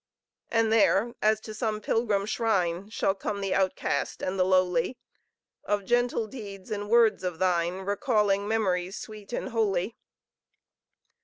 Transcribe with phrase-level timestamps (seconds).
[0.49, 4.97] And there, as to some pilgrim shrine, Shall come the outcast and the lowly,
[5.63, 9.95] Of gentle deeds and words of thine Recalling memories sweet and holy!